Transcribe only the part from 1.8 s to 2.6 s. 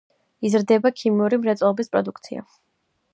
პროდუქცია.